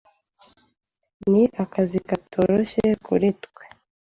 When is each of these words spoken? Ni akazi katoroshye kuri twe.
Ni 1.31 1.43
akazi 1.63 1.99
katoroshye 2.07 2.85
kuri 3.05 3.29
twe. 3.43 3.63